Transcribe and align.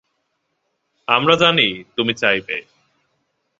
আমরা 1.07 1.35
জানি 1.35 1.67
তুমি 1.95 2.13
চাইবে। 2.13 2.57